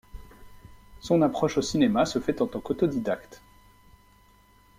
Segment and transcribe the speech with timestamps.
[0.99, 3.43] Son approche au cinéma se fait en tant qu'autodidacte.